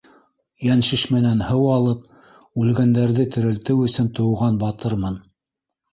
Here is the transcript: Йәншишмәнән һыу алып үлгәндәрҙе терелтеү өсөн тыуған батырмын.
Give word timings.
Йәншишмәнән 0.67 1.43
һыу 1.49 1.67
алып 1.75 2.07
үлгәндәрҙе 2.63 3.29
терелтеү 3.37 3.87
өсөн 3.91 4.11
тыуған 4.21 4.59
батырмын. 4.65 5.25